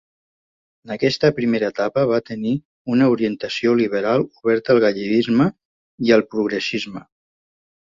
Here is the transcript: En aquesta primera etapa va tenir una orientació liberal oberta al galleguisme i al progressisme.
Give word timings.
En 0.85 0.93
aquesta 0.93 1.29
primera 1.39 1.69
etapa 1.73 2.05
va 2.11 2.19
tenir 2.29 2.53
una 2.95 3.11
orientació 3.17 3.75
liberal 3.83 4.27
oberta 4.41 4.75
al 4.77 4.83
galleguisme 4.87 5.49
i 6.09 6.19
al 6.19 6.27
progressisme. 6.35 7.07